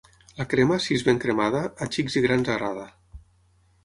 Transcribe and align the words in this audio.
La 0.37 0.45
crema, 0.51 0.77
si 0.85 0.95
és 0.95 1.03
ben 1.09 1.19
cremada, 1.25 1.61
a 1.87 1.89
xics 1.97 2.15
i 2.21 2.23
grans 2.27 2.49
agrada. 2.55 2.87